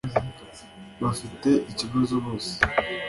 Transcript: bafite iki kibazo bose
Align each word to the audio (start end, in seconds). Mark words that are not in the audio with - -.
bafite 1.01 1.49
iki 1.71 1.85
kibazo 1.89 2.15
bose 2.25 2.51